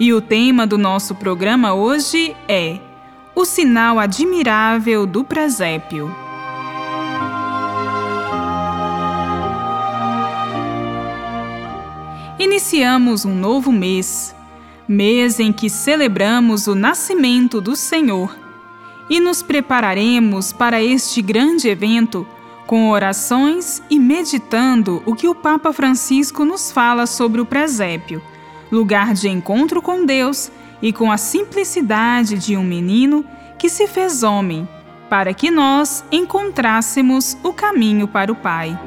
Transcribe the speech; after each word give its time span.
E 0.00 0.12
o 0.12 0.20
tema 0.20 0.64
do 0.64 0.78
nosso 0.78 1.12
programa 1.12 1.74
hoje 1.74 2.36
é 2.46 2.78
O 3.34 3.44
Sinal 3.44 3.98
Admirável 3.98 5.04
do 5.04 5.24
Presépio. 5.24 6.14
Iniciamos 12.38 13.24
um 13.24 13.34
novo 13.34 13.72
mês, 13.72 14.32
mês 14.86 15.40
em 15.40 15.52
que 15.52 15.68
celebramos 15.68 16.68
o 16.68 16.76
nascimento 16.76 17.60
do 17.60 17.74
Senhor, 17.74 18.32
e 19.10 19.18
nos 19.18 19.42
prepararemos 19.42 20.52
para 20.52 20.80
este 20.80 21.20
grande 21.20 21.68
evento 21.68 22.24
com 22.68 22.90
orações 22.90 23.82
e 23.90 23.98
meditando 23.98 25.02
o 25.04 25.16
que 25.16 25.26
o 25.26 25.34
Papa 25.34 25.72
Francisco 25.72 26.44
nos 26.44 26.70
fala 26.70 27.04
sobre 27.04 27.40
o 27.40 27.46
presépio 27.46 28.22
lugar 28.70 29.14
de 29.14 29.28
encontro 29.28 29.80
com 29.80 30.04
Deus 30.04 30.50
e 30.80 30.92
com 30.92 31.10
a 31.10 31.16
simplicidade 31.16 32.38
de 32.38 32.56
um 32.56 32.62
menino 32.62 33.24
que 33.58 33.68
se 33.68 33.86
fez 33.86 34.22
homem, 34.22 34.68
para 35.08 35.34
que 35.34 35.50
nós 35.50 36.04
encontrássemos 36.12 37.36
o 37.42 37.52
caminho 37.52 38.06
para 38.06 38.30
o 38.30 38.36
Pai. 38.36 38.78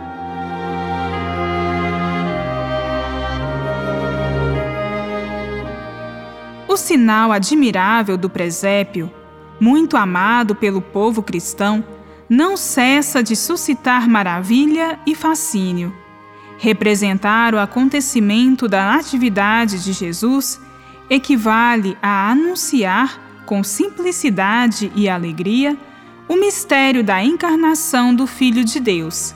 O 6.67 6.77
sinal 6.77 7.31
admirável 7.31 8.17
do 8.17 8.29
presépio, 8.29 9.11
muito 9.59 9.97
amado 9.97 10.55
pelo 10.55 10.81
povo 10.81 11.21
cristão, 11.21 11.83
não 12.29 12.55
cessa 12.55 13.21
de 13.21 13.35
suscitar 13.35 14.07
maravilha 14.07 14.97
e 15.05 15.13
fascínio 15.13 16.00
Representar 16.63 17.55
o 17.55 17.59
acontecimento 17.59 18.67
da 18.67 18.85
Natividade 18.85 19.83
de 19.83 19.91
Jesus 19.93 20.61
equivale 21.09 21.97
a 21.99 22.29
anunciar, 22.29 23.19
com 23.47 23.63
simplicidade 23.63 24.91
e 24.95 25.09
alegria, 25.09 25.75
o 26.29 26.35
mistério 26.35 27.03
da 27.03 27.23
encarnação 27.23 28.13
do 28.13 28.27
Filho 28.27 28.63
de 28.63 28.79
Deus. 28.79 29.33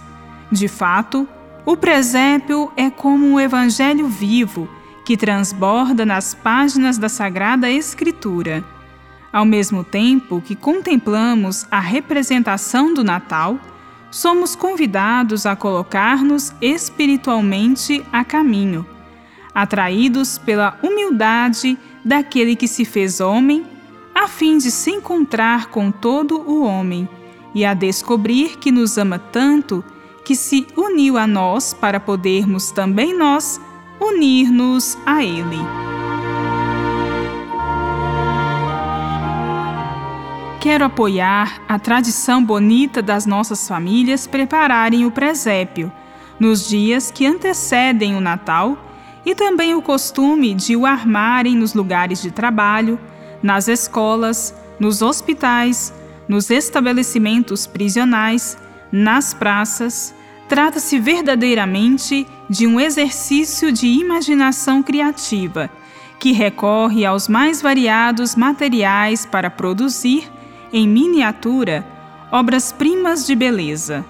De 0.51 0.67
fato, 0.67 1.27
o 1.65 1.75
presépio 1.75 2.71
é 2.77 2.91
como 2.91 3.25
um 3.25 3.39
evangelho 3.39 4.07
vivo 4.07 4.69
que 5.03 5.17
transborda 5.17 6.05
nas 6.05 6.35
páginas 6.35 6.99
da 6.99 7.09
Sagrada 7.09 7.71
Escritura. 7.71 8.63
Ao 9.33 9.45
mesmo 9.45 9.83
tempo 9.83 10.43
que 10.45 10.55
contemplamos 10.55 11.65
a 11.71 11.79
representação 11.79 12.93
do 12.93 13.03
Natal, 13.03 13.59
somos 14.15 14.55
convidados 14.55 15.45
a 15.45 15.57
colocar-nos 15.57 16.53
espiritualmente 16.61 18.01
a 18.13 18.23
caminho, 18.23 18.85
atraídos 19.53 20.37
pela 20.37 20.79
humildade 20.81 21.77
daquele 22.03 22.55
que 22.55 22.65
se 22.65 22.85
fez 22.85 23.19
homem, 23.19 23.65
a 24.15 24.25
fim 24.29 24.57
de 24.57 24.71
se 24.71 24.89
encontrar 24.89 25.65
com 25.65 25.91
todo 25.91 26.39
o 26.49 26.63
homem 26.63 27.09
e 27.53 27.65
a 27.65 27.73
descobrir 27.73 28.57
que 28.57 28.71
nos 28.71 28.97
ama 28.97 29.19
tanto 29.19 29.83
que 30.23 30.33
se 30.33 30.65
uniu 30.77 31.17
a 31.17 31.27
nós 31.27 31.73
para 31.73 31.99
podermos 31.99 32.71
também 32.71 33.13
nós 33.13 33.59
unir-nos 33.99 34.97
a 35.05 35.25
Ele. 35.25 35.94
Quero 40.65 40.83
apoiar 40.83 41.61
a 41.69 41.77
tradição 41.77 42.43
bonita 42.43 42.99
das 42.99 43.27
nossas 43.27 43.67
famílias 43.67 44.25
prepararem 44.25 45.05
o 45.05 45.11
presépio 45.11 45.91
nos 46.39 46.67
dias 46.67 47.11
que 47.11 47.23
antecedem 47.23 48.15
o 48.15 48.19
Natal 48.19 48.75
e 49.23 49.35
também 49.35 49.75
o 49.75 49.81
costume 49.83 50.55
de 50.55 50.75
o 50.75 50.87
armarem 50.87 51.55
nos 51.55 51.75
lugares 51.75 52.19
de 52.19 52.31
trabalho, 52.31 52.99
nas 53.43 53.67
escolas, 53.67 54.55
nos 54.79 55.03
hospitais, 55.03 55.93
nos 56.27 56.49
estabelecimentos 56.49 57.67
prisionais, 57.67 58.57
nas 58.91 59.35
praças. 59.35 60.15
Trata-se 60.49 60.97
verdadeiramente 60.97 62.25
de 62.49 62.65
um 62.65 62.79
exercício 62.79 63.71
de 63.71 63.85
imaginação 63.85 64.81
criativa 64.81 65.69
que 66.19 66.31
recorre 66.31 67.05
aos 67.05 67.27
mais 67.27 67.61
variados 67.61 68.35
materiais 68.35 69.27
para 69.27 69.51
produzir 69.51 70.33
em 70.71 70.87
miniatura, 70.87 71.85
obras-primas 72.31 73.25
de 73.25 73.35
beleza. 73.35 74.05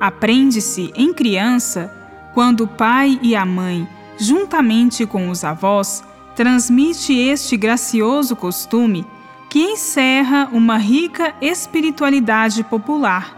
Aprende-se 0.00 0.92
em 0.94 1.12
criança 1.12 1.92
quando 2.34 2.64
o 2.64 2.68
pai 2.68 3.18
e 3.22 3.36
a 3.36 3.46
mãe, 3.46 3.88
juntamente 4.18 5.06
com 5.06 5.28
os 5.28 5.44
avós, 5.44 6.02
transmite 6.34 7.16
este 7.16 7.56
gracioso 7.56 8.34
costume 8.34 9.06
que 9.48 9.60
encerra 9.60 10.48
uma 10.52 10.76
rica 10.76 11.32
espiritualidade 11.40 12.64
popular. 12.64 13.36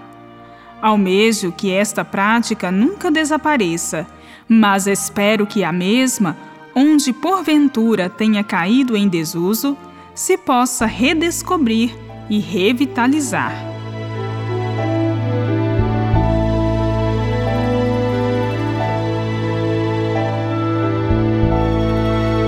Almejo 0.81 1.53
que 1.53 1.71
esta 1.71 2.05
prática 2.05 2.71
nunca 2.71 3.11
desapareça, 3.11 4.07
mas 4.49 4.87
espero 4.87 5.47
que 5.47 5.63
a 5.63 5.73
mesma, 5.73 6.37
onde 6.75 7.13
porventura 7.13 8.09
tenha 8.09 8.43
caído 8.43 8.97
em 8.97 9.09
desuso, 9.09 9.77
se 10.15 10.39
possa 10.39 10.87
redescobrir 10.87 12.06
e 12.29 12.39
revitalizar. 12.41 13.53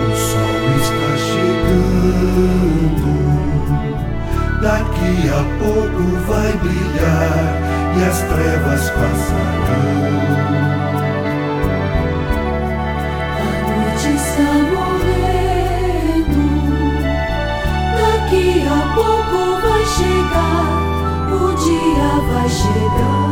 O 0.04 0.16
sol 0.16 0.62
está 0.78 1.10
chegando, 1.30 3.10
daqui 4.60 5.28
a 5.28 5.42
pouco 5.58 6.02
vai 6.26 6.52
brilhar 6.58 7.46
e 7.98 8.00
as 8.04 8.18
trevas 8.22 8.90
passarão. 8.90 10.67
Vai 22.28 22.48
chegar. 22.48 23.27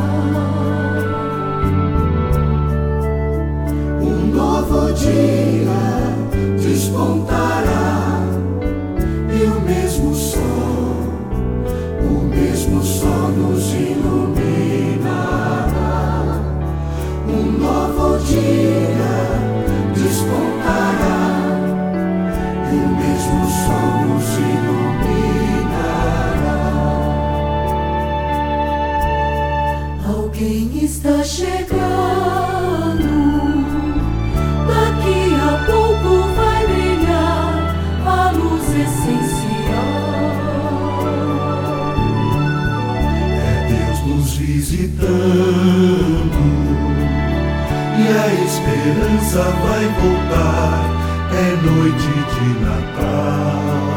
E 47.99 48.07
a 48.09 48.27
esperança 48.45 49.43
vai 49.43 49.85
voltar. 50.01 50.97
É 51.33 51.49
noite 51.63 52.13
de 52.33 52.49
Natal. 52.65 53.97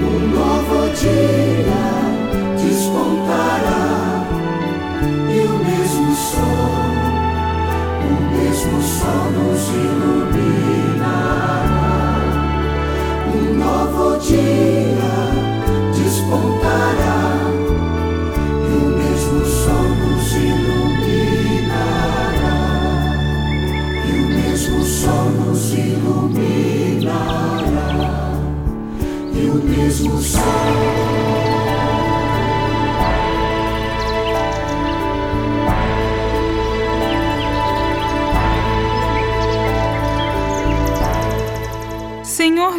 Um 0.00 0.20
novo 0.28 0.78
dia 0.96 1.82
despontará 2.56 3.84
e 5.28 5.38
o 5.46 5.56
mesmo 5.64 6.10
sol, 6.14 6.84
o 8.00 8.12
mesmo 8.34 8.76
sol 8.82 9.24
nos 9.30 9.62
iluminará. 9.68 10.21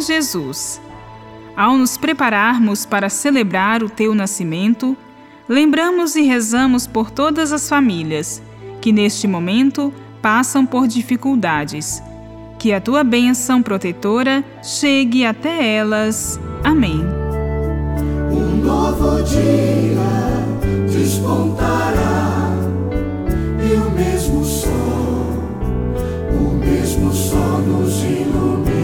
Jesus, 0.06 0.80
ao 1.56 1.76
nos 1.76 1.96
prepararmos 1.96 2.84
para 2.84 3.08
celebrar 3.08 3.82
o 3.82 3.88
teu 3.88 4.14
nascimento, 4.14 4.96
lembramos 5.48 6.16
e 6.16 6.22
rezamos 6.22 6.86
por 6.86 7.10
todas 7.10 7.52
as 7.52 7.68
famílias 7.68 8.42
que 8.80 8.92
neste 8.92 9.26
momento 9.26 9.92
passam 10.20 10.66
por 10.66 10.86
dificuldades. 10.86 12.02
Que 12.58 12.72
a 12.72 12.80
tua 12.80 13.04
bênção 13.04 13.62
protetora 13.62 14.44
chegue 14.62 15.24
até 15.24 15.76
elas. 15.76 16.40
Amém. 16.62 17.00
Um 18.30 18.56
novo 18.64 19.22
dia 19.22 20.04
despontará 20.90 22.50
e 23.62 23.74
o 23.74 23.90
mesmo 23.90 24.44
sol, 24.44 25.44
o 26.32 26.54
mesmo 26.54 27.12
sol 27.12 27.58
nos 27.60 28.02
iluminará. 28.02 28.83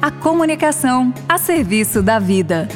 a 0.00 0.12
comunicação 0.12 1.12
a 1.28 1.38
serviço 1.38 2.02
da 2.02 2.18
vida. 2.20 2.68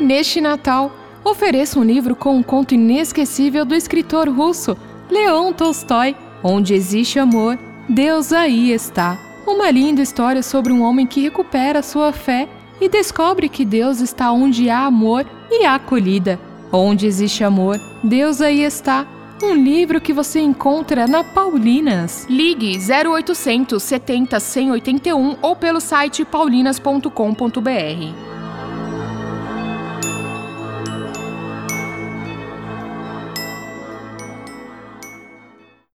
Neste 0.00 0.40
Natal, 0.40 0.90
ofereço 1.24 1.80
um 1.80 1.84
livro 1.84 2.16
com 2.16 2.36
um 2.36 2.42
conto 2.42 2.74
inesquecível 2.74 3.64
do 3.64 3.74
escritor 3.74 4.28
russo 4.28 4.76
Leon 5.08 5.52
Tolstói. 5.52 6.16
Onde 6.42 6.74
existe 6.74 7.18
amor, 7.18 7.58
Deus 7.88 8.32
aí 8.32 8.72
está. 8.72 9.16
Uma 9.46 9.70
linda 9.70 10.02
história 10.02 10.42
sobre 10.42 10.72
um 10.72 10.82
homem 10.82 11.06
que 11.06 11.22
recupera 11.22 11.82
sua 11.82 12.12
fé 12.12 12.48
e 12.80 12.88
descobre 12.88 13.48
que 13.48 13.64
Deus 13.64 14.00
está 14.00 14.32
onde 14.32 14.68
há 14.68 14.84
amor 14.84 15.24
e 15.50 15.64
acolhida. 15.64 16.38
Onde 16.72 17.06
existe 17.06 17.44
amor, 17.44 17.80
Deus 18.02 18.40
aí 18.40 18.62
está. 18.62 19.06
Um 19.42 19.52
livro 19.52 20.00
que 20.00 20.14
você 20.14 20.40
encontra 20.40 21.06
na 21.06 21.22
Paulinas. 21.22 22.26
Ligue 22.28 22.78
0800 22.78 23.82
70 23.82 24.40
181 24.40 25.36
ou 25.42 25.54
pelo 25.54 25.78
site 25.78 26.24
paulinas.com.br. 26.24 28.25